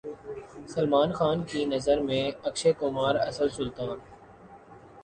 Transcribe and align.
سلمان 0.67 1.11
خان 1.11 1.43
کی 1.43 1.65
نظر 1.65 2.01
میں 2.01 2.23
اکشے 2.43 2.73
کمار 2.79 3.15
اصل 3.27 3.49
سلطان 3.49 3.97